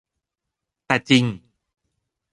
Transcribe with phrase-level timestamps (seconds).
[0.85, 1.23] แต่จริง